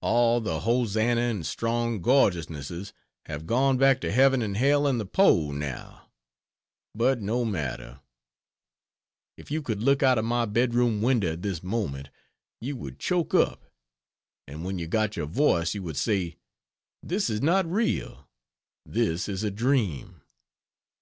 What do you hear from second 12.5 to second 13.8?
you would choke up;